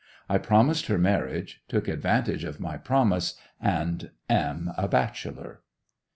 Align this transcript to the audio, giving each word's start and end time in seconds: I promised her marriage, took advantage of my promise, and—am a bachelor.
I 0.27 0.39
promised 0.39 0.87
her 0.87 0.97
marriage, 0.97 1.61
took 1.67 1.87
advantage 1.87 2.43
of 2.43 2.59
my 2.59 2.75
promise, 2.75 3.35
and—am 3.61 4.71
a 4.75 4.87
bachelor. 4.87 5.61